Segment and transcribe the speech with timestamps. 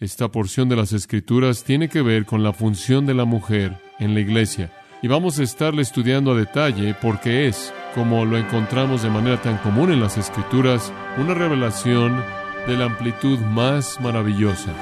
[0.00, 4.14] esta porción de las Escrituras tiene que ver con la función de la mujer en
[4.14, 4.70] la iglesia.
[5.02, 9.58] Y vamos a estarle estudiando a detalle porque es, como lo encontramos de manera tan
[9.58, 12.22] común en las Escrituras, una revelación
[12.68, 14.72] de la amplitud más maravillosa.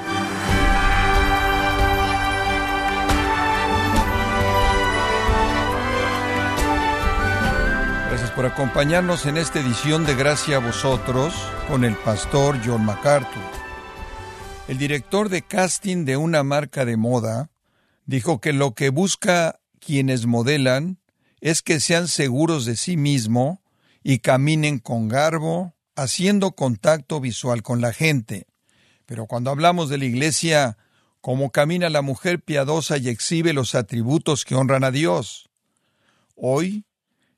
[8.09, 11.33] Gracias por acompañarnos en esta edición de Gracia a vosotros
[11.67, 13.66] con el pastor John MacArthur.
[14.67, 17.49] El director de casting de una marca de moda
[18.05, 20.99] dijo que lo que busca quienes modelan
[21.39, 23.61] es que sean seguros de sí mismo
[24.03, 28.47] y caminen con garbo, haciendo contacto visual con la gente.
[29.05, 30.77] Pero cuando hablamos de la iglesia,
[31.21, 35.49] ¿cómo camina la mujer piadosa y exhibe los atributos que honran a Dios?
[36.35, 36.83] Hoy,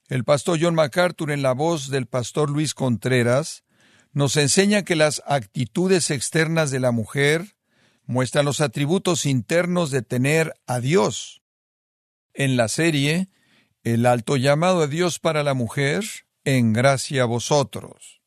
[0.07, 3.63] el pastor John MacArthur en la voz del pastor Luis Contreras
[4.11, 7.55] nos enseña que las actitudes externas de la mujer
[8.05, 11.41] muestran los atributos internos de tener a Dios.
[12.33, 13.29] En la serie,
[13.83, 16.03] el alto llamado de Dios para la mujer,
[16.43, 18.19] en gracia a vosotros.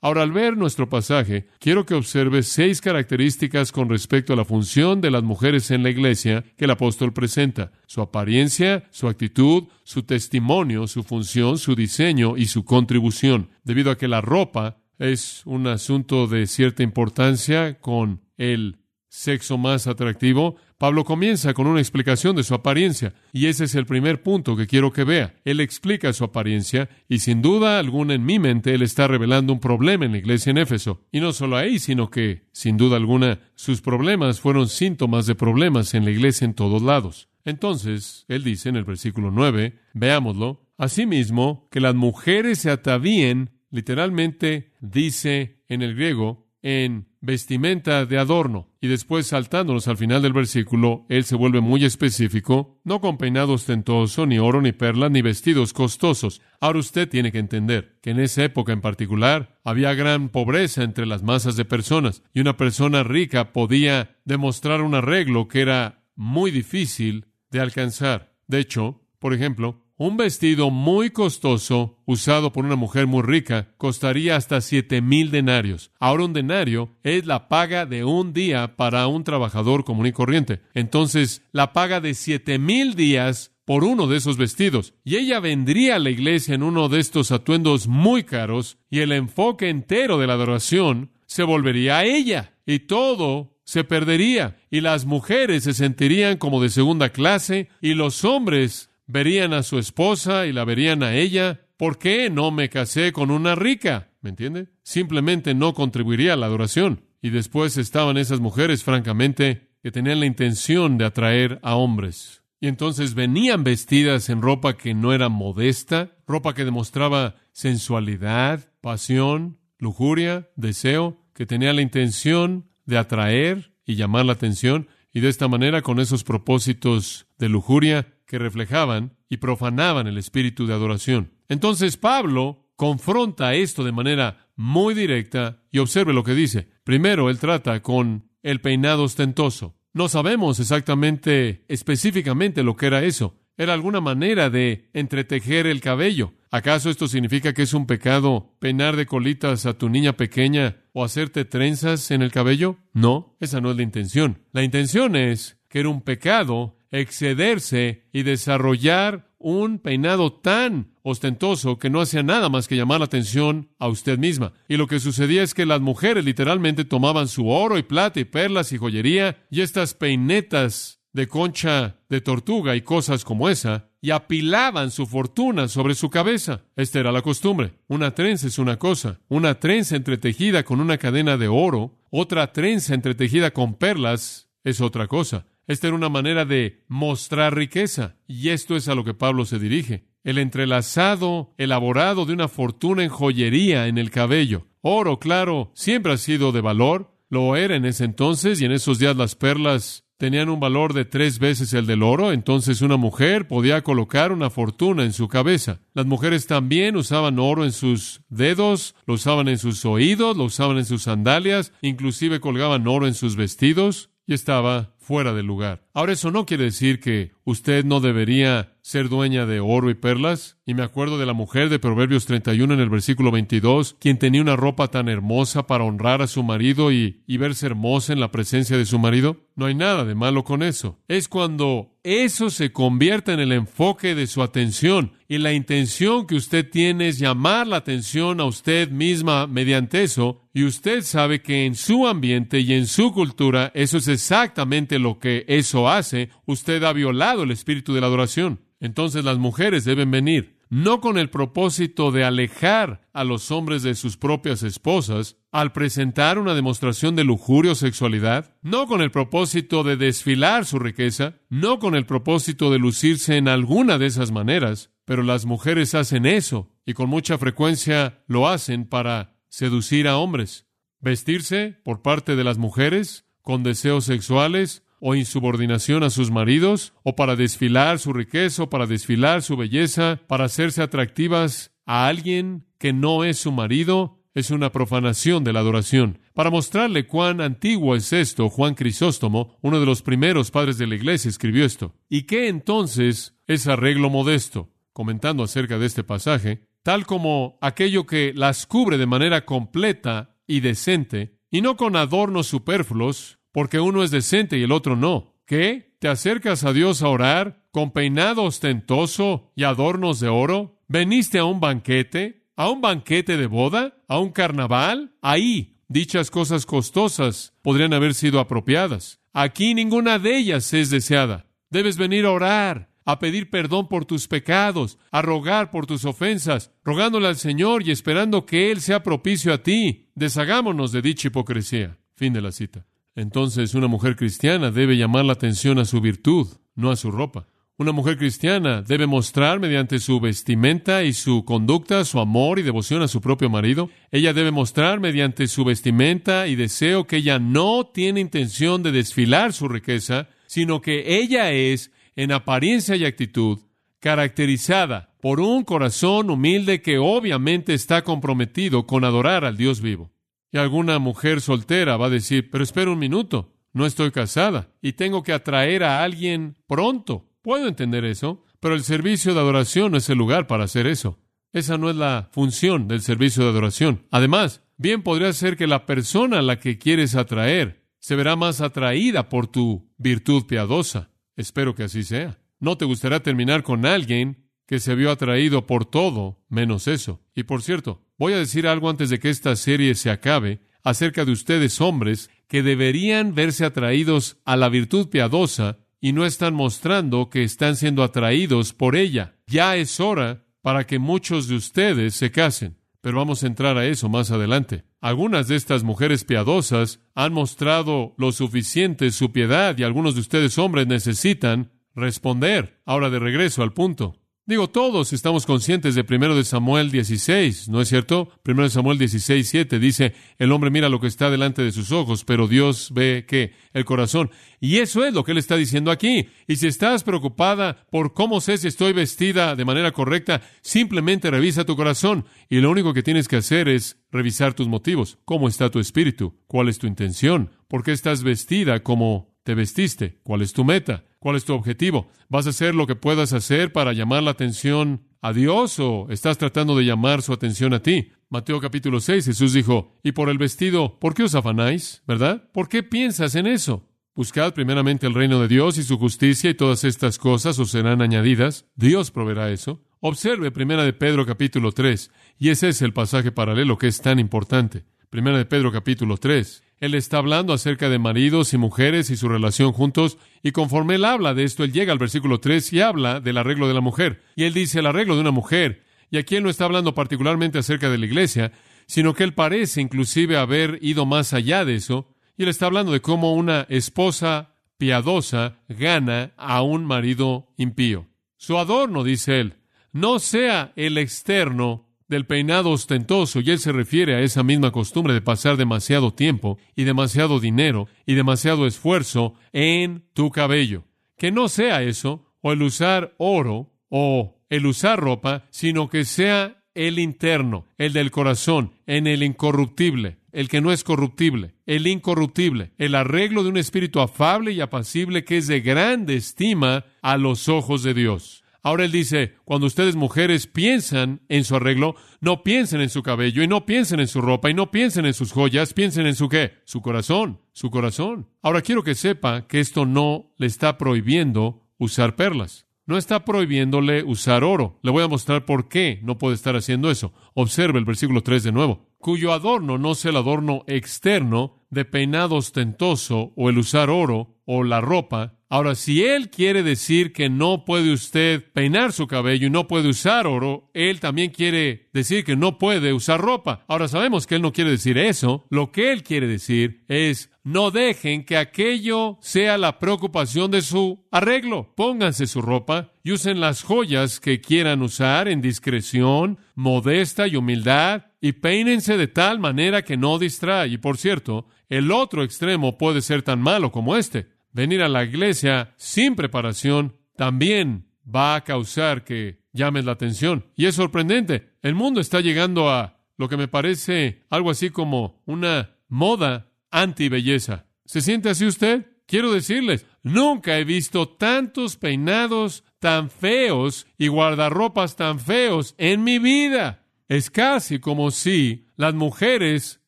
[0.00, 5.00] Ahora, al ver nuestro pasaje, quiero que observe seis características con respecto a la función
[5.00, 7.72] de las mujeres en la iglesia que el apóstol presenta.
[7.86, 13.48] Su apariencia, su actitud, su testimonio, su función, su diseño y su contribución.
[13.62, 18.78] Debido a que la ropa es un asunto de cierta importancia con el
[19.08, 23.86] sexo más atractivo, Pablo comienza con una explicación de su apariencia, y ese es el
[23.86, 25.36] primer punto que quiero que vea.
[25.44, 29.60] Él explica su apariencia, y sin duda alguna en mi mente él está revelando un
[29.60, 31.00] problema en la iglesia en Éfeso.
[31.12, 35.94] Y no solo ahí, sino que, sin duda alguna, sus problemas fueron síntomas de problemas
[35.94, 37.28] en la iglesia en todos lados.
[37.44, 44.70] Entonces, él dice en el versículo 9, veámoslo, Asimismo, que las mujeres se atavíen literalmente
[44.80, 48.70] dice en el griego en vestimenta de adorno.
[48.80, 53.54] Y después saltándonos al final del versículo, él se vuelve muy específico, no con peinado
[53.54, 56.40] ostentoso, ni oro, ni perlas, ni vestidos costosos.
[56.60, 61.04] Ahora usted tiene que entender que en esa época en particular había gran pobreza entre
[61.04, 66.52] las masas de personas, y una persona rica podía demostrar un arreglo que era muy
[66.52, 68.36] difícil de alcanzar.
[68.46, 74.36] De hecho, por ejemplo, un vestido muy costoso, usado por una mujer muy rica, costaría
[74.36, 75.92] hasta siete mil denarios.
[76.00, 80.62] Ahora un denario es la paga de un día para un trabajador común y corriente.
[80.74, 84.94] Entonces, la paga de siete mil días por uno de esos vestidos.
[85.04, 89.12] Y ella vendría a la iglesia en uno de estos atuendos muy caros y el
[89.12, 92.54] enfoque entero de la adoración se volvería a ella.
[92.66, 94.58] Y todo se perdería.
[94.70, 99.78] Y las mujeres se sentirían como de segunda clase y los hombres verían a su
[99.78, 101.66] esposa y la verían a ella.
[101.76, 104.10] ¿Por qué no me casé con una rica?
[104.20, 104.68] ¿Me entiende?
[104.82, 107.02] Simplemente no contribuiría a la adoración.
[107.20, 112.42] Y después estaban esas mujeres, francamente, que tenían la intención de atraer a hombres.
[112.60, 119.58] Y entonces venían vestidas en ropa que no era modesta, ropa que demostraba sensualidad, pasión,
[119.78, 125.46] lujuria, deseo, que tenía la intención de atraer y llamar la atención, y de esta
[125.46, 131.32] manera, con esos propósitos de lujuria, que reflejaban y profanaban el espíritu de adoración.
[131.48, 136.68] Entonces Pablo confronta esto de manera muy directa y observe lo que dice.
[136.84, 139.76] Primero, él trata con el peinado ostentoso.
[139.92, 143.36] No sabemos exactamente, específicamente lo que era eso.
[143.56, 146.32] Era alguna manera de entretejer el cabello.
[146.50, 151.04] ¿Acaso esto significa que es un pecado peinar de colitas a tu niña pequeña o
[151.04, 152.78] hacerte trenzas en el cabello?
[152.92, 154.42] No, esa no es la intención.
[154.52, 161.90] La intención es que era un pecado excederse y desarrollar un peinado tan ostentoso que
[161.90, 164.52] no hacía nada más que llamar la atención a usted misma.
[164.68, 168.24] Y lo que sucedía es que las mujeres literalmente tomaban su oro y plata y
[168.24, 174.12] perlas y joyería y estas peinetas de concha de tortuga y cosas como esa, y
[174.12, 176.62] apilaban su fortuna sobre su cabeza.
[176.76, 177.72] Esta era la costumbre.
[177.88, 182.94] Una trenza es una cosa, una trenza entretejida con una cadena de oro, otra trenza
[182.94, 185.46] entretejida con perlas es otra cosa.
[185.66, 189.58] Esta era una manera de mostrar riqueza, y esto es a lo que Pablo se
[189.58, 190.04] dirige.
[190.22, 194.66] El entrelazado, elaborado de una fortuna en joyería en el cabello.
[194.80, 198.98] Oro, claro, siempre ha sido de valor, lo era en ese entonces, y en esos
[198.98, 203.48] días las perlas tenían un valor de tres veces el del oro, entonces una mujer
[203.48, 205.80] podía colocar una fortuna en su cabeza.
[205.92, 210.78] Las mujeres también usaban oro en sus dedos, lo usaban en sus oídos, lo usaban
[210.78, 215.82] en sus sandalias, inclusive colgaban oro en sus vestidos y estaba fuera del lugar.
[215.92, 220.58] Ahora eso no quiere decir que usted no debería ser dueña de oro y perlas?
[220.66, 224.42] Y me acuerdo de la mujer de Proverbios 31 en el versículo 22, quien tenía
[224.42, 228.30] una ropa tan hermosa para honrar a su marido y, y verse hermosa en la
[228.30, 229.44] presencia de su marido.
[229.56, 230.98] No hay nada de malo con eso.
[231.08, 236.34] Es cuando eso se convierte en el enfoque de su atención y la intención que
[236.34, 241.64] usted tiene es llamar la atención a usted misma mediante eso y usted sabe que
[241.64, 246.28] en su ambiente y en su cultura eso es exactamente lo que eso hace.
[246.46, 248.60] Usted ha violado el espíritu de la adoración.
[248.80, 253.94] Entonces las mujeres deben venir no con el propósito de alejar a los hombres de
[253.94, 259.84] sus propias esposas al presentar una demostración de lujuria o sexualidad, no con el propósito
[259.84, 264.90] de desfilar su riqueza, no con el propósito de lucirse en alguna de esas maneras,
[265.04, 270.66] pero las mujeres hacen eso y con mucha frecuencia lo hacen para seducir a hombres.
[270.98, 277.14] Vestirse por parte de las mujeres con deseos sexuales o insubordinación a sus maridos, o
[277.14, 282.94] para desfilar su riqueza, o para desfilar su belleza, para hacerse atractivas a alguien que
[282.94, 286.20] no es su marido, es una profanación de la adoración.
[286.32, 290.94] Para mostrarle cuán antiguo es esto, Juan Crisóstomo, uno de los primeros padres de la
[290.94, 291.94] iglesia, escribió esto.
[292.08, 294.70] ¿Y qué entonces es arreglo modesto?
[294.94, 300.60] Comentando acerca de este pasaje, tal como aquello que las cubre de manera completa y
[300.60, 305.36] decente, y no con adornos superfluos, porque uno es decente y el otro no.
[305.46, 305.94] ¿Qué?
[306.00, 310.82] ¿Te acercas a Dios a orar con peinado ostentoso y adornos de oro?
[310.88, 312.48] ¿Veniste a un banquete?
[312.56, 314.02] ¿A un banquete de boda?
[314.08, 315.14] ¿A un carnaval?
[315.22, 319.20] Ahí, dichas cosas costosas podrían haber sido apropiadas.
[319.32, 321.46] Aquí ninguna de ellas es deseada.
[321.70, 326.72] Debes venir a orar, a pedir perdón por tus pecados, a rogar por tus ofensas,
[326.82, 330.10] rogándole al Señor y esperando que Él sea propicio a ti.
[330.16, 331.98] Deshagámonos de dicha hipocresía.
[332.16, 332.84] Fin de la cita.
[333.14, 337.46] Entonces una mujer cristiana debe llamar la atención a su virtud, no a su ropa.
[337.76, 343.02] Una mujer cristiana debe mostrar mediante su vestimenta y su conducta su amor y devoción
[343.02, 343.90] a su propio marido.
[344.12, 349.52] Ella debe mostrar mediante su vestimenta y deseo que ella no tiene intención de desfilar
[349.52, 353.58] su riqueza, sino que ella es, en apariencia y actitud,
[353.98, 360.13] caracterizada por un corazón humilde que obviamente está comprometido con adorar al Dios vivo.
[360.54, 364.92] Y alguna mujer soltera va a decir, pero espera un minuto, no estoy casada y
[364.92, 367.28] tengo que atraer a alguien pronto.
[367.42, 371.18] Puedo entender eso, pero el servicio de adoración no es el lugar para hacer eso.
[371.52, 374.06] Esa no es la función del servicio de adoración.
[374.12, 378.60] Además, bien podría ser que la persona a la que quieres atraer se verá más
[378.60, 381.10] atraída por tu virtud piadosa.
[381.34, 382.38] Espero que así sea.
[382.60, 387.20] No te gustaría terminar con alguien que se vio atraído por todo menos eso.
[387.34, 391.24] Y por cierto, Voy a decir algo antes de que esta serie se acabe acerca
[391.24, 397.30] de ustedes hombres que deberían verse atraídos a la virtud piadosa y no están mostrando
[397.30, 399.36] que están siendo atraídos por ella.
[399.46, 402.78] Ya es hora para que muchos de ustedes se casen.
[403.00, 404.84] Pero vamos a entrar a eso más adelante.
[405.00, 410.56] Algunas de estas mujeres piadosas han mostrado lo suficiente su piedad y algunos de ustedes
[410.56, 412.80] hombres necesitan responder.
[412.86, 414.23] Ahora de regreso al punto.
[414.46, 418.28] Digo, todos estamos conscientes de primero de Samuel 16, ¿no es cierto?
[418.42, 421.92] Primero de Samuel 16, 7 dice, el hombre mira lo que está delante de sus
[421.92, 424.30] ojos, pero Dios ve que el corazón.
[424.60, 426.28] Y eso es lo que él está diciendo aquí.
[426.46, 431.64] Y si estás preocupada por cómo sé si estoy vestida de manera correcta, simplemente revisa
[431.64, 432.26] tu corazón.
[432.50, 435.16] Y lo único que tienes que hacer es revisar tus motivos.
[435.24, 436.38] ¿Cómo está tu espíritu?
[436.48, 437.50] ¿Cuál es tu intención?
[437.66, 440.20] ¿Por qué estás vestida como te vestiste?
[440.22, 441.04] ¿Cuál es tu meta?
[441.24, 442.06] ¿Cuál es tu objetivo?
[442.28, 446.36] ¿Vas a hacer lo que puedas hacer para llamar la atención a Dios o estás
[446.36, 448.10] tratando de llamar su atención a ti?
[448.28, 452.02] Mateo capítulo 6, Jesús dijo, y por el vestido, ¿por qué os afanáis?
[452.06, 452.50] ¿Verdad?
[452.52, 453.88] ¿Por qué piensas en eso?
[454.14, 458.02] Buscad primeramente el reino de Dios y su justicia y todas estas cosas os serán
[458.02, 458.66] añadidas.
[458.74, 459.82] Dios proveerá eso.
[460.00, 464.18] Observe primera de Pedro capítulo 3, y ese es el pasaje paralelo que es tan
[464.18, 464.84] importante.
[465.14, 466.64] Primera de Pedro capítulo 3.
[466.80, 471.04] Él está hablando acerca de maridos y mujeres y su relación juntos, y conforme él
[471.04, 474.22] habla de esto, él llega al versículo 3 y habla del arreglo de la mujer.
[474.34, 475.84] Y él dice el arreglo de una mujer.
[476.10, 478.50] Y aquí él no está hablando particularmente acerca de la iglesia,
[478.86, 482.90] sino que él parece inclusive haber ido más allá de eso, y él está hablando
[482.90, 488.08] de cómo una esposa piadosa gana a un marido impío.
[488.36, 489.54] Su adorno, dice él,
[489.92, 495.14] no sea el externo del peinado ostentoso, y él se refiere a esa misma costumbre
[495.14, 500.84] de pasar demasiado tiempo y demasiado dinero y demasiado esfuerzo en tu cabello.
[501.16, 506.64] Que no sea eso, o el usar oro, o el usar ropa, sino que sea
[506.74, 511.54] el interno, el del corazón, en el incorruptible, el que no es corruptible.
[511.66, 516.84] el incorruptible, el arreglo de un espíritu afable y apacible que es de grande estima
[517.00, 518.43] a los ojos de Dios.
[518.64, 523.42] Ahora él dice, cuando ustedes mujeres piensan en su arreglo, no piensen en su cabello
[523.42, 526.30] y no piensen en su ropa y no piensen en sus joyas, piensen en su
[526.30, 528.26] qué, su corazón, su corazón.
[528.40, 532.66] Ahora quiero que sepa que esto no le está prohibiendo usar perlas.
[532.86, 534.78] No está prohibiéndole usar oro.
[534.82, 537.12] Le voy a mostrar por qué no puede estar haciendo eso.
[537.34, 538.88] Observe el versículo 3 de nuevo.
[538.96, 544.64] Cuyo adorno no sea el adorno externo de peinado ostentoso o el usar oro o
[544.64, 549.50] la ropa, Ahora, si él quiere decir que no puede usted peinar su cabello y
[549.50, 553.64] no puede usar oro, él también quiere decir que no puede usar ropa.
[553.68, 555.46] Ahora sabemos que él no quiere decir eso.
[555.50, 561.06] Lo que él quiere decir es no dejen que aquello sea la preocupación de su
[561.12, 561.72] arreglo.
[561.76, 568.06] Pónganse su ropa y usen las joyas que quieran usar en discreción, modesta y humildad,
[568.20, 570.66] y peínense de tal manera que no distrae.
[570.66, 575.04] Y por cierto, el otro extremo puede ser tan malo como este venir a la
[575.04, 580.46] iglesia sin preparación también va a causar que llames la atención.
[580.56, 581.50] Y es sorprendente.
[581.60, 587.66] El mundo está llegando a lo que me parece algo así como una moda anti-belleza.
[587.84, 588.86] ¿Se siente así usted?
[589.06, 596.18] Quiero decirles, nunca he visto tantos peinados tan feos y guardarropas tan feos en mi
[596.18, 596.86] vida.
[597.08, 599.80] Es casi como si las mujeres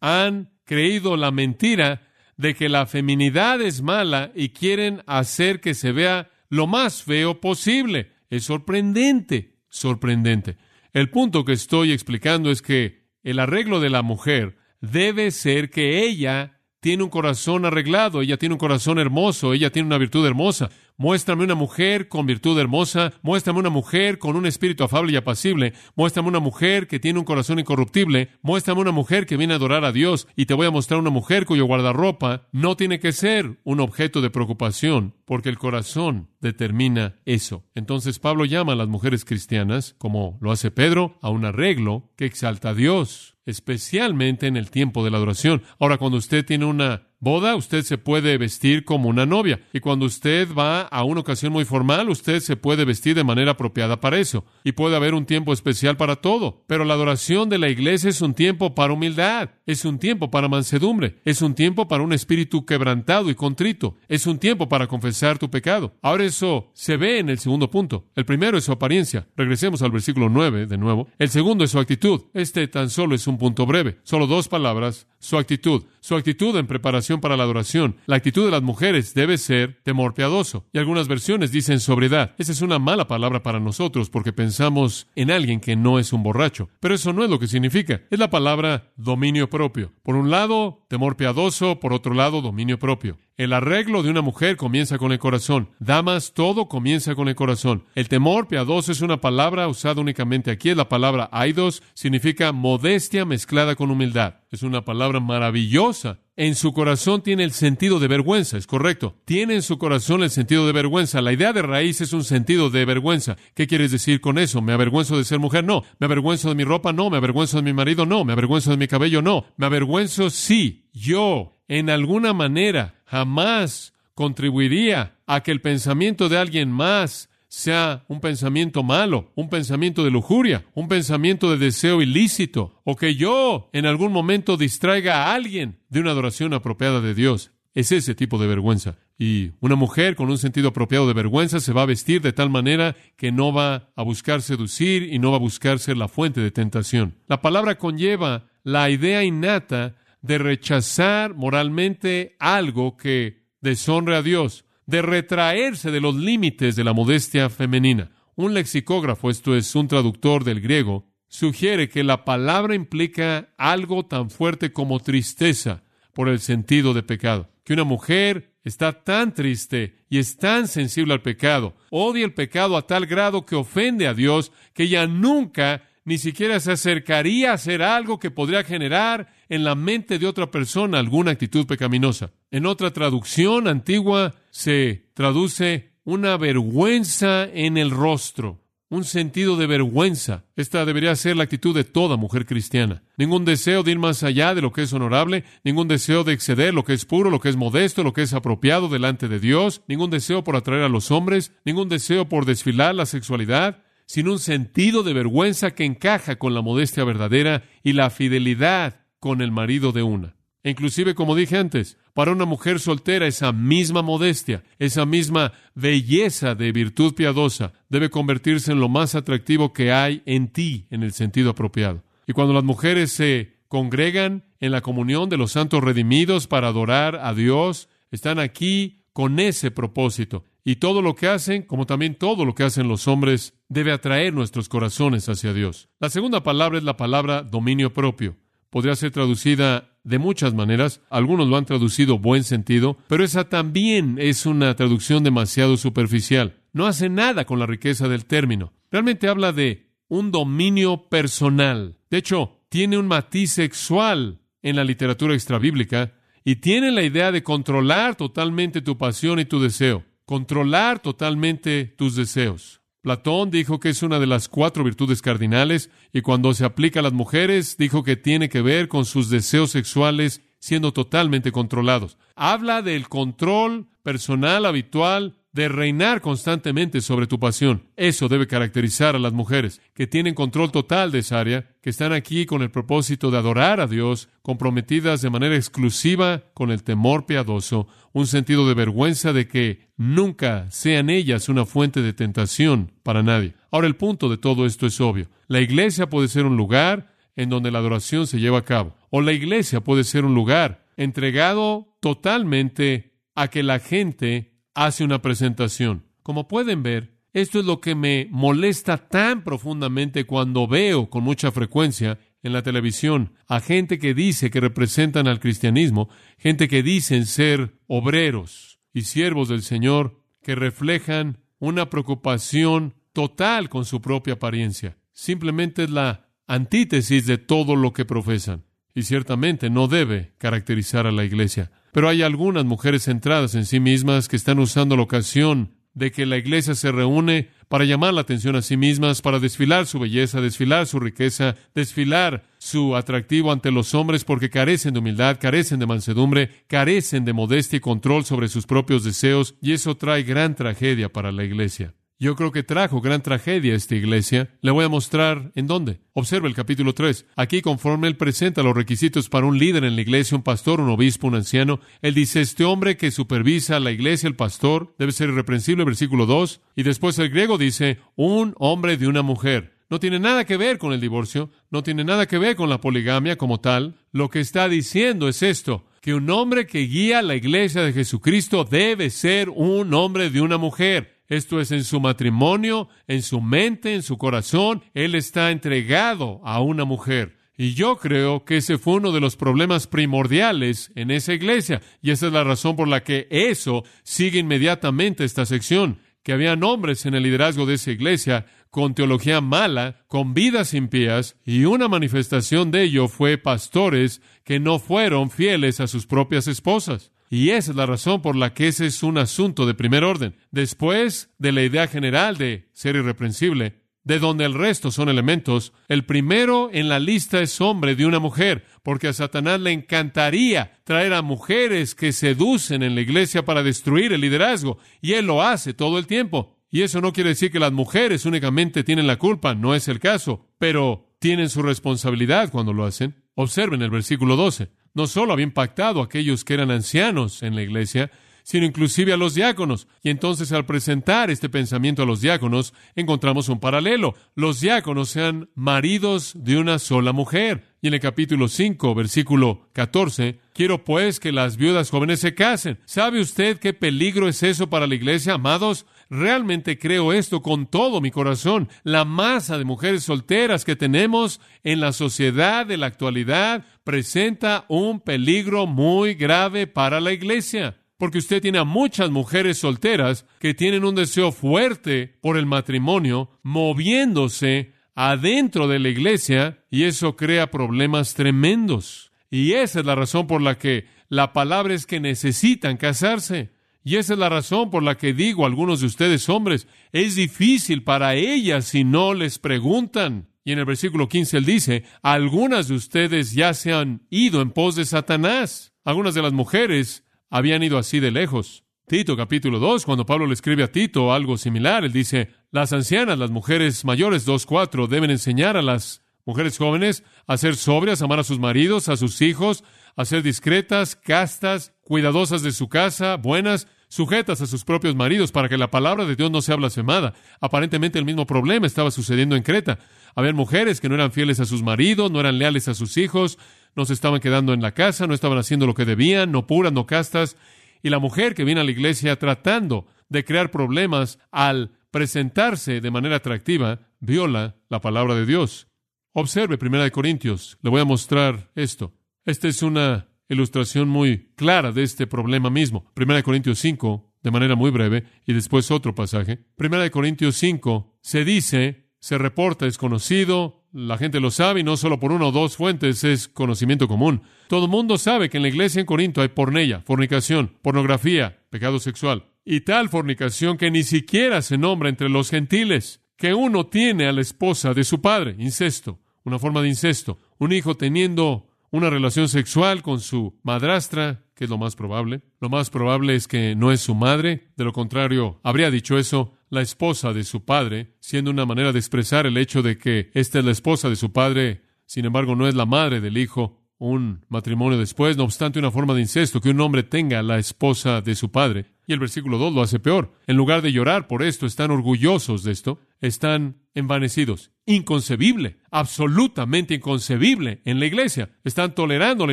[0.00, 2.05] han creído la mentira
[2.36, 7.40] de que la feminidad es mala y quieren hacer que se vea lo más feo
[7.40, 8.12] posible.
[8.30, 10.56] Es sorprendente, sorprendente.
[10.92, 16.04] El punto que estoy explicando es que el arreglo de la mujer debe ser que
[16.04, 20.70] ella tiene un corazón arreglado, ella tiene un corazón hermoso, ella tiene una virtud hermosa.
[20.98, 25.74] Muéstrame una mujer con virtud hermosa, muéstrame una mujer con un espíritu afable y apacible,
[25.94, 29.84] muéstrame una mujer que tiene un corazón incorruptible, muéstrame una mujer que viene a adorar
[29.84, 33.60] a Dios y te voy a mostrar una mujer cuyo guardarropa no tiene que ser
[33.62, 37.64] un objeto de preocupación, porque el corazón determina eso.
[37.74, 42.24] Entonces Pablo llama a las mujeres cristianas, como lo hace Pedro, a un arreglo que
[42.24, 45.62] exalta a Dios especialmente en el tiempo de la adoración.
[45.78, 49.60] Ahora, cuando usted tiene una boda, usted se puede vestir como una novia.
[49.72, 53.50] Y cuando usted va a una ocasión muy formal, usted se puede vestir de manera
[53.50, 54.44] apropiada para eso.
[54.62, 56.62] Y puede haber un tiempo especial para todo.
[56.68, 60.48] Pero la adoración de la iglesia es un tiempo para humildad, es un tiempo para
[60.48, 65.38] mansedumbre, es un tiempo para un espíritu quebrantado y contrito, es un tiempo para confesar
[65.38, 65.94] tu pecado.
[66.02, 68.06] Ahora eso se ve en el segundo punto.
[68.14, 69.26] El primero es su apariencia.
[69.36, 71.08] Regresemos al versículo 9 de nuevo.
[71.18, 72.22] El segundo es su actitud.
[72.32, 73.98] Este tan solo es un punto breve.
[74.04, 75.06] Solo dos palabras.
[75.18, 75.84] Su actitud.
[76.00, 77.96] Su actitud en preparación para la adoración.
[78.06, 80.66] La actitud de las mujeres debe ser temor piadoso.
[80.72, 82.34] Y algunas versiones dicen sobriedad.
[82.38, 86.22] Esa es una mala palabra para nosotros porque pensamos en alguien que no es un
[86.22, 86.68] borracho.
[86.80, 88.02] Pero eso no es lo que significa.
[88.10, 89.90] Es la palabra dominio propio.
[90.02, 93.16] Por un lado, temor piadoso, por otro lado, dominio propio.
[93.38, 95.68] El arreglo de una mujer comienza con el corazón.
[95.78, 97.84] Damas, todo comienza con el corazón.
[97.94, 100.74] El temor piadoso es una palabra usada únicamente aquí.
[100.74, 104.36] La palabra aidos, significa modestia mezclada con humildad.
[104.50, 106.20] Es una palabra maravillosa.
[106.34, 109.16] En su corazón tiene el sentido de vergüenza, es correcto.
[109.26, 111.20] Tiene en su corazón el sentido de vergüenza.
[111.20, 113.36] La idea de raíz es un sentido de vergüenza.
[113.54, 114.62] ¿Qué quieres decir con eso?
[114.62, 115.62] ¿Me avergüenzo de ser mujer?
[115.62, 115.82] No.
[115.98, 116.94] ¿Me avergüenzo de mi ropa?
[116.94, 117.10] No.
[117.10, 118.06] ¿Me avergüenzo de mi marido?
[118.06, 118.24] No.
[118.24, 119.20] ¿Me avergüenzo de mi cabello?
[119.20, 119.44] No.
[119.58, 120.30] ¿Me avergüenzo?
[120.30, 120.84] Sí.
[120.94, 128.20] Yo, en alguna manera, jamás contribuiría a que el pensamiento de alguien más sea un
[128.20, 133.86] pensamiento malo, un pensamiento de lujuria, un pensamiento de deseo ilícito, o que yo en
[133.86, 137.52] algún momento distraiga a alguien de una adoración apropiada de Dios.
[137.74, 138.96] Es ese tipo de vergüenza.
[139.18, 142.50] Y una mujer con un sentido apropiado de vergüenza se va a vestir de tal
[142.50, 146.40] manera que no va a buscar seducir y no va a buscar ser la fuente
[146.40, 147.14] de tentación.
[147.26, 149.94] La palabra conlleva la idea innata
[150.26, 156.92] de rechazar moralmente algo que deshonre a Dios, de retraerse de los límites de la
[156.92, 158.10] modestia femenina.
[158.34, 164.30] Un lexicógrafo, esto es un traductor del griego, sugiere que la palabra implica algo tan
[164.30, 167.50] fuerte como tristeza por el sentido de pecado.
[167.64, 172.76] Que una mujer está tan triste y es tan sensible al pecado, odia el pecado
[172.76, 177.54] a tal grado que ofende a Dios, que ella nunca ni siquiera se acercaría a
[177.54, 182.30] hacer algo que podría generar en la mente de otra persona alguna actitud pecaminosa.
[182.52, 190.44] En otra traducción antigua se traduce una vergüenza en el rostro, un sentido de vergüenza.
[190.54, 193.02] Esta debería ser la actitud de toda mujer cristiana.
[193.16, 196.72] Ningún deseo de ir más allá de lo que es honorable, ningún deseo de exceder
[196.72, 199.82] lo que es puro, lo que es modesto, lo que es apropiado delante de Dios,
[199.88, 204.38] ningún deseo por atraer a los hombres, ningún deseo por desfilar la sexualidad, sin un
[204.38, 209.92] sentido de vergüenza que encaja con la modestia verdadera y la fidelidad con el marido
[209.92, 210.36] de una.
[210.62, 216.54] E inclusive, como dije antes, para una mujer soltera esa misma modestia, esa misma belleza
[216.54, 221.12] de virtud piadosa debe convertirse en lo más atractivo que hay en ti en el
[221.12, 222.02] sentido apropiado.
[222.26, 227.16] Y cuando las mujeres se congregan en la comunión de los santos redimidos para adorar
[227.16, 230.44] a Dios, están aquí con ese propósito.
[230.68, 234.34] Y todo lo que hacen, como también todo lo que hacen los hombres, debe atraer
[234.34, 235.88] nuestros corazones hacia Dios.
[236.00, 238.34] La segunda palabra es la palabra dominio propio.
[238.68, 241.02] Podría ser traducida de muchas maneras.
[241.08, 246.56] Algunos lo han traducido buen sentido, pero esa también es una traducción demasiado superficial.
[246.72, 248.72] No hace nada con la riqueza del término.
[248.90, 252.00] Realmente habla de un dominio personal.
[252.10, 257.44] De hecho, tiene un matiz sexual en la literatura extrabíblica y tiene la idea de
[257.44, 262.82] controlar totalmente tu pasión y tu deseo controlar totalmente tus deseos.
[263.00, 267.02] Platón dijo que es una de las cuatro virtudes cardinales y cuando se aplica a
[267.04, 272.18] las mujeres dijo que tiene que ver con sus deseos sexuales siendo totalmente controlados.
[272.34, 277.88] Habla del control personal habitual de reinar constantemente sobre tu pasión.
[277.96, 282.12] Eso debe caracterizar a las mujeres, que tienen control total de esa área, que están
[282.12, 287.24] aquí con el propósito de adorar a Dios, comprometidas de manera exclusiva con el temor
[287.24, 293.22] piadoso, un sentido de vergüenza de que nunca sean ellas una fuente de tentación para
[293.22, 293.54] nadie.
[293.70, 295.30] Ahora el punto de todo esto es obvio.
[295.48, 299.22] La iglesia puede ser un lugar en donde la adoración se lleva a cabo, o
[299.22, 306.04] la iglesia puede ser un lugar entregado totalmente a que la gente hace una presentación.
[306.22, 311.50] Como pueden ver, esto es lo que me molesta tan profundamente cuando veo con mucha
[311.50, 317.26] frecuencia en la televisión a gente que dice que representan al cristianismo, gente que dicen
[317.26, 324.96] ser obreros y siervos del Señor, que reflejan una preocupación total con su propia apariencia.
[325.12, 328.64] Simplemente es la antítesis de todo lo que profesan.
[328.94, 331.70] Y ciertamente no debe caracterizar a la iglesia.
[331.96, 336.26] Pero hay algunas mujeres centradas en sí mismas que están usando la ocasión de que
[336.26, 340.42] la iglesia se reúne para llamar la atención a sí mismas, para desfilar su belleza,
[340.42, 345.86] desfilar su riqueza, desfilar su atractivo ante los hombres porque carecen de humildad, carecen de
[345.86, 351.10] mansedumbre, carecen de modestia y control sobre sus propios deseos, y eso trae gran tragedia
[351.10, 351.94] para la iglesia.
[352.18, 354.48] Yo creo que trajo gran tragedia a esta iglesia.
[354.62, 356.00] Le voy a mostrar en dónde.
[356.14, 357.26] Observa el capítulo 3.
[357.36, 360.88] Aquí, conforme él presenta los requisitos para un líder en la iglesia, un pastor, un
[360.88, 365.28] obispo, un anciano, él dice, este hombre que supervisa la iglesia, el pastor, debe ser
[365.28, 366.62] irreprensible, versículo 2.
[366.74, 369.76] Y después el griego dice, un hombre de una mujer.
[369.90, 372.80] No tiene nada que ver con el divorcio, no tiene nada que ver con la
[372.80, 373.96] poligamia como tal.
[374.10, 378.64] Lo que está diciendo es esto, que un hombre que guía la iglesia de Jesucristo
[378.64, 381.15] debe ser un hombre de una mujer.
[381.28, 384.82] Esto es en su matrimonio, en su mente, en su corazón.
[384.94, 387.36] Él está entregado a una mujer.
[387.58, 391.80] Y yo creo que ese fue uno de los problemas primordiales en esa iglesia.
[392.02, 395.98] Y esa es la razón por la que eso sigue inmediatamente esta sección.
[396.22, 401.36] Que había hombres en el liderazgo de esa iglesia con teología mala, con vidas impías,
[401.44, 407.12] y una manifestación de ello fue pastores que no fueron fieles a sus propias esposas.
[407.28, 410.36] Y esa es la razón por la que ese es un asunto de primer orden.
[410.50, 416.04] Después de la idea general de ser irreprensible, de donde el resto son elementos, el
[416.04, 421.12] primero en la lista es hombre de una mujer, porque a Satanás le encantaría traer
[421.12, 425.74] a mujeres que seducen en la iglesia para destruir el liderazgo, y él lo hace
[425.74, 426.55] todo el tiempo.
[426.70, 430.00] Y eso no quiere decir que las mujeres únicamente tienen la culpa, no es el
[430.00, 433.22] caso, pero tienen su responsabilidad cuando lo hacen.
[433.34, 437.60] Observen el versículo 12 no solo había impactado a aquellos que eran ancianos en la
[437.60, 438.10] iglesia,
[438.42, 439.88] sino inclusive a los diáconos.
[440.02, 444.14] Y entonces al presentar este pensamiento a los diáconos, encontramos un paralelo.
[444.34, 447.64] Los diáconos sean maridos de una sola mujer.
[447.82, 452.78] Y en el capítulo 5, versículo 14, quiero pues que las viudas jóvenes se casen.
[452.86, 455.84] ¿Sabe usted qué peligro es eso para la iglesia, amados?
[456.08, 458.68] Realmente creo esto con todo mi corazón.
[458.84, 465.00] La masa de mujeres solteras que tenemos en la sociedad de la actualidad presenta un
[465.00, 467.76] peligro muy grave para la iglesia.
[467.98, 473.30] Porque usted tiene a muchas mujeres solteras que tienen un deseo fuerte por el matrimonio,
[473.42, 479.12] moviéndose adentro de la iglesia, y eso crea problemas tremendos.
[479.30, 483.55] Y esa es la razón por la que la palabra es que necesitan casarse.
[483.86, 487.14] Y esa es la razón por la que digo a algunos de ustedes hombres, es
[487.14, 490.28] difícil para ellas si no les preguntan.
[490.42, 494.50] Y en el versículo 15 él dice, algunas de ustedes ya se han ido en
[494.50, 495.72] pos de Satanás.
[495.84, 498.64] Algunas de las mujeres habían ido así de lejos.
[498.88, 503.20] Tito capítulo 2, cuando Pablo le escribe a Tito algo similar, él dice, las ancianas,
[503.20, 508.24] las mujeres mayores 2.4, deben enseñar a las mujeres jóvenes a ser sobrias, amar a
[508.24, 509.62] sus maridos, a sus hijos,
[509.94, 515.48] a ser discretas, castas, cuidadosas de su casa, buenas, sujetas a sus propios maridos para
[515.48, 517.14] que la palabra de Dios no sea blasfemada.
[517.40, 519.78] Aparentemente el mismo problema estaba sucediendo en Creta.
[520.14, 523.38] Había mujeres que no eran fieles a sus maridos, no eran leales a sus hijos,
[523.74, 526.72] no se estaban quedando en la casa, no estaban haciendo lo que debían, no puras,
[526.72, 527.36] no castas.
[527.82, 532.90] Y la mujer que viene a la iglesia tratando de crear problemas al presentarse de
[532.90, 535.68] manera atractiva, viola la palabra de Dios.
[536.12, 538.94] Observe Primera de Corintios, le voy a mostrar esto.
[539.24, 542.90] Esta es una ilustración muy clara de este problema mismo.
[542.94, 546.38] Primera de Corintios 5, de manera muy breve, y después otro pasaje.
[546.56, 551.64] Primera de Corintios 5 se dice, se reporta, es conocido, la gente lo sabe y
[551.64, 554.22] no solo por una o dos fuentes es conocimiento común.
[554.48, 558.78] Todo el mundo sabe que en la iglesia en Corinto hay pornella, fornicación, pornografía, pecado
[558.78, 564.06] sexual y tal fornicación que ni siquiera se nombra entre los gentiles, que uno tiene
[564.06, 568.90] a la esposa de su padre, incesto, una forma de incesto, un hijo teniendo una
[568.90, 572.22] relación sexual con su madrastra, que es lo más probable.
[572.40, 576.34] Lo más probable es que no es su madre, de lo contrario, habría dicho eso
[576.48, 580.38] la esposa de su padre, siendo una manera de expresar el hecho de que esta
[580.38, 584.24] es la esposa de su padre, sin embargo no es la madre del hijo, un
[584.28, 588.14] matrimonio después, no obstante una forma de incesto, que un hombre tenga la esposa de
[588.14, 588.72] su padre.
[588.86, 590.12] Y el versículo 2 lo hace peor.
[590.26, 594.52] En lugar de llorar por esto, están orgullosos de esto, están envanecidos.
[594.68, 598.30] Inconcebible, absolutamente inconcebible en la iglesia.
[598.42, 599.32] Están tolerando la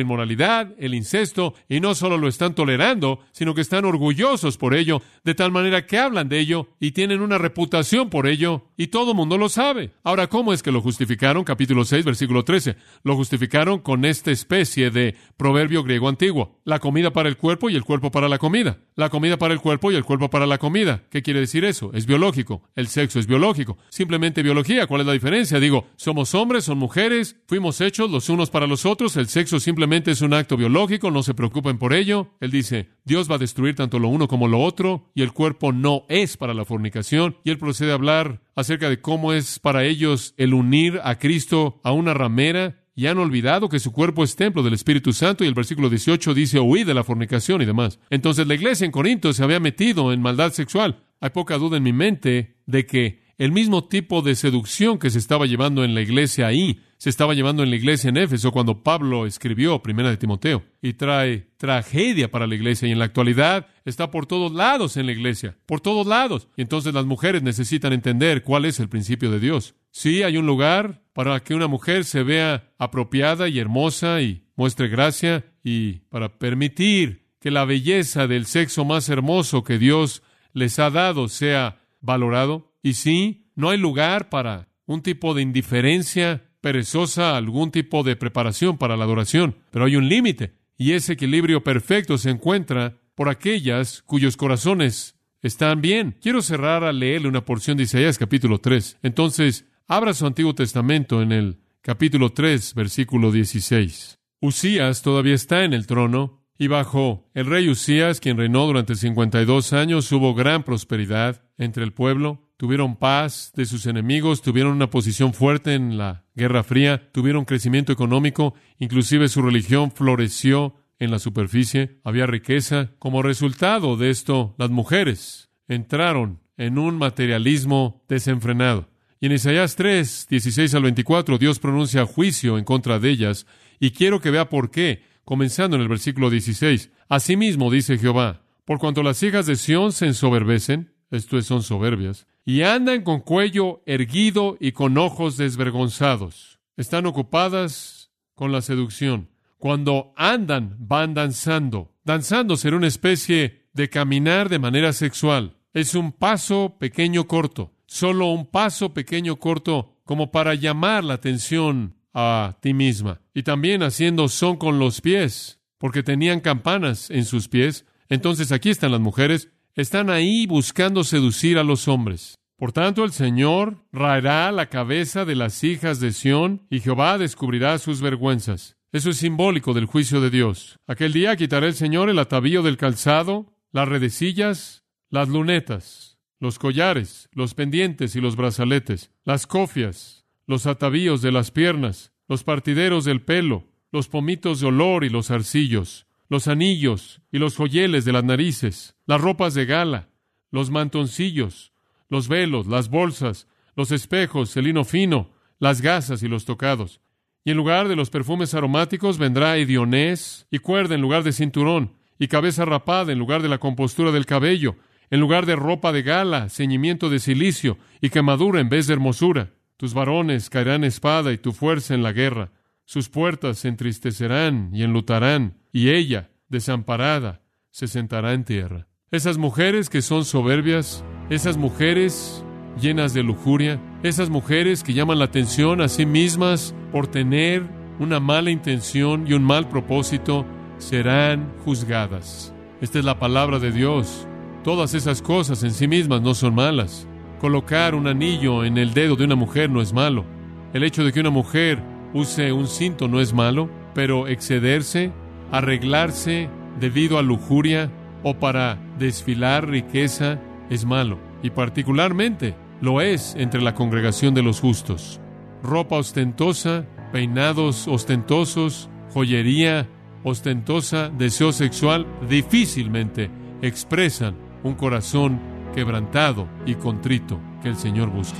[0.00, 5.02] inmoralidad, el incesto, y no solo lo están tolerando, sino que están orgullosos por ello,
[5.24, 9.10] de tal manera que hablan de ello y tienen una reputación por ello, y todo
[9.10, 9.90] el mundo lo sabe.
[10.04, 11.42] Ahora, ¿cómo es que lo justificaron?
[11.42, 12.76] Capítulo 6, versículo 13.
[13.02, 16.60] Lo justificaron con esta especie de proverbio griego antiguo.
[16.64, 18.78] La comida para el cuerpo y el cuerpo para la comida.
[18.94, 21.02] La comida para el cuerpo y el cuerpo para la comida.
[21.10, 21.90] ¿Qué quiere decir eso?
[21.92, 22.62] Es biológico.
[22.76, 23.78] El sexo es biológico.
[23.88, 24.86] Simplemente biología.
[24.86, 25.23] ¿Cuál es la diferencia?
[25.24, 29.16] Digo, somos hombres, son mujeres, fuimos hechos los unos para los otros.
[29.16, 31.10] El sexo simplemente es un acto biológico.
[31.10, 32.28] No se preocupen por ello.
[32.40, 35.72] Él dice, Dios va a destruir tanto lo uno como lo otro y el cuerpo
[35.72, 37.36] no es para la fornicación.
[37.42, 41.80] Y él procede a hablar acerca de cómo es para ellos el unir a Cristo
[41.82, 45.48] a una ramera y han olvidado que su cuerpo es templo del Espíritu Santo y
[45.48, 47.98] el versículo 18 dice huid de la fornicación y demás.
[48.10, 51.02] Entonces la iglesia en Corinto se había metido en maldad sexual.
[51.20, 55.18] Hay poca duda en mi mente de que el mismo tipo de seducción que se
[55.18, 58.82] estaba llevando en la iglesia ahí, se estaba llevando en la iglesia en Éfeso cuando
[58.82, 60.64] Pablo escribió Primera de Timoteo.
[60.80, 65.06] Y trae tragedia para la iglesia y en la actualidad está por todos lados en
[65.06, 66.48] la iglesia, por todos lados.
[66.56, 69.74] Y entonces las mujeres necesitan entender cuál es el principio de Dios.
[69.90, 74.88] Sí, hay un lugar para que una mujer se vea apropiada y hermosa y muestre
[74.88, 80.22] gracia y para permitir que la belleza del sexo más hermoso que Dios
[80.54, 82.73] les ha dado sea valorado.
[82.84, 88.76] Y sí, no hay lugar para un tipo de indiferencia perezosa, algún tipo de preparación
[88.76, 94.02] para la adoración, pero hay un límite, y ese equilibrio perfecto se encuentra por aquellas
[94.02, 96.18] cuyos corazones están bien.
[96.20, 98.98] Quiero cerrar a leerle una porción de Isaías capítulo 3.
[99.02, 104.18] Entonces, abra su Antiguo Testamento en el capítulo 3, versículo 16.
[104.40, 109.72] Usías todavía está en el trono, y bajo el rey Usías, quien reinó durante 52
[109.72, 115.34] años, hubo gran prosperidad entre el pueblo tuvieron paz de sus enemigos, tuvieron una posición
[115.34, 122.00] fuerte en la Guerra Fría, tuvieron crecimiento económico, inclusive su religión floreció en la superficie,
[122.04, 122.92] había riqueza.
[122.98, 128.88] Como resultado de esto, las mujeres entraron en un materialismo desenfrenado.
[129.20, 133.46] Y en Isaías 3, 16 al 24, Dios pronuncia juicio en contra de ellas,
[133.80, 136.90] y quiero que vea por qué, comenzando en el versículo 16.
[137.08, 142.62] Asimismo dice Jehová, por cuanto las hijas de Sión se ensoberbecen, esto son soberbias, y
[142.62, 146.58] andan con cuello erguido y con ojos desvergonzados.
[146.76, 149.28] Están ocupadas con la seducción.
[149.58, 151.94] Cuando andan, van danzando.
[152.04, 155.56] Danzando será una especie de caminar de manera sexual.
[155.72, 161.96] Es un paso pequeño corto, solo un paso pequeño corto como para llamar la atención
[162.12, 163.20] a ti misma.
[163.34, 167.84] Y también haciendo son con los pies, porque tenían campanas en sus pies.
[168.08, 172.38] Entonces aquí están las mujeres están ahí buscando seducir a los hombres.
[172.56, 177.78] Por tanto, el Señor raerá la cabeza de las hijas de Sión y Jehová descubrirá
[177.78, 178.76] sus vergüenzas.
[178.92, 180.78] Eso es simbólico del juicio de Dios.
[180.86, 187.28] Aquel día quitará el Señor el atavío del calzado, las redecillas, las lunetas, los collares,
[187.32, 193.22] los pendientes y los brazaletes, las cofias, los atavíos de las piernas, los partideros del
[193.22, 198.24] pelo, los pomitos de olor y los arcillos, los anillos y los joyeles de las
[198.24, 200.08] narices, las ropas de gala,
[200.50, 201.72] los mantoncillos,
[202.08, 207.00] los velos, las bolsas, los espejos, el lino fino, las gasas y los tocados.
[207.44, 211.92] Y en lugar de los perfumes aromáticos vendrá hedionés y cuerda en lugar de cinturón,
[212.18, 214.76] y cabeza rapada en lugar de la compostura del cabello,
[215.10, 219.50] en lugar de ropa de gala, ceñimiento de silicio y quemadura en vez de hermosura.
[219.76, 222.52] Tus varones caerán espada y tu fuerza en la guerra.
[222.84, 228.86] Sus puertas se entristecerán y enlutarán, y ella, desamparada, se sentará en tierra.
[229.10, 232.44] Esas mujeres que son soberbias, esas mujeres
[232.80, 237.62] llenas de lujuria, esas mujeres que llaman la atención a sí mismas por tener
[237.98, 240.44] una mala intención y un mal propósito,
[240.78, 242.52] serán juzgadas.
[242.80, 244.26] Esta es la palabra de Dios.
[244.62, 247.08] Todas esas cosas en sí mismas no son malas.
[247.40, 250.24] Colocar un anillo en el dedo de una mujer no es malo.
[250.72, 255.12] El hecho de que una mujer use un cinto no es malo, pero excederse,
[255.52, 256.48] arreglarse
[256.80, 257.90] debido a lujuria
[258.22, 261.18] o para desfilar riqueza es malo.
[261.42, 265.20] Y particularmente lo es entre la congregación de los justos.
[265.62, 269.88] Ropa ostentosa, peinados ostentosos, joyería
[270.24, 273.30] ostentosa, deseo sexual, difícilmente
[273.62, 275.38] expresan un corazón
[275.74, 278.38] quebrantado y contrito que el Señor busca.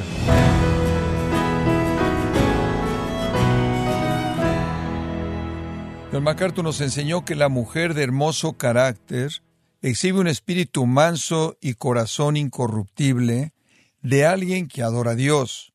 [6.12, 9.42] John MacArthur nos enseñó que la mujer de hermoso carácter
[9.82, 13.52] exhibe un espíritu manso y corazón incorruptible
[14.00, 15.72] de alguien que adora a Dios.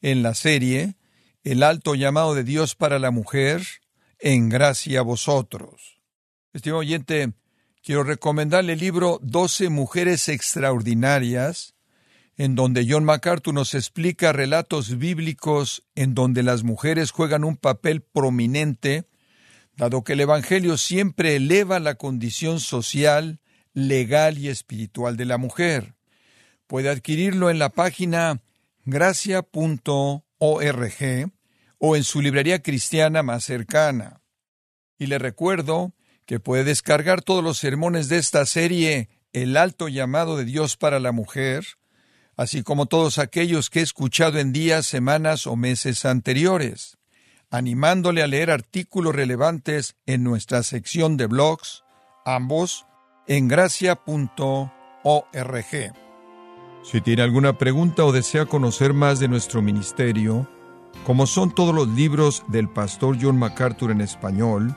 [0.00, 0.96] En la serie,
[1.44, 3.62] El alto llamado de Dios para la mujer,
[4.18, 6.00] en gracia a vosotros.
[6.54, 7.34] Estimado oyente,
[7.84, 11.74] quiero recomendarle el libro Doce Mujeres Extraordinarias,
[12.36, 18.00] en donde John MacArthur nos explica relatos bíblicos en donde las mujeres juegan un papel
[18.00, 19.04] prominente,
[19.76, 23.40] dado que el Evangelio siempre eleva la condición social,
[23.74, 25.94] legal y espiritual de la mujer.
[26.66, 28.40] Puede adquirirlo en la página
[28.86, 30.22] gracia.org
[31.78, 34.22] o en su librería cristiana más cercana.
[34.96, 35.92] Y le recuerdo
[36.26, 41.00] que puede descargar todos los sermones de esta serie El alto llamado de Dios para
[41.00, 41.64] la mujer,
[42.36, 46.98] así como todos aquellos que he escuchado en días, semanas o meses anteriores,
[47.50, 51.84] animándole a leer artículos relevantes en nuestra sección de blogs,
[52.24, 52.86] ambos
[53.26, 54.70] en gracia.org.
[56.82, 60.48] Si tiene alguna pregunta o desea conocer más de nuestro ministerio,
[61.06, 64.76] como son todos los libros del pastor John MacArthur en español,